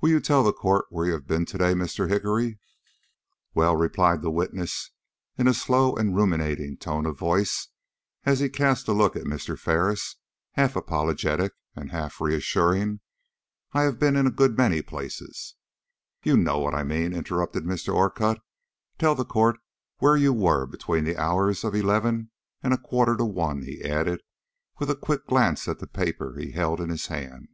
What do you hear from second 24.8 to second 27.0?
with a quick glance at the paper he held in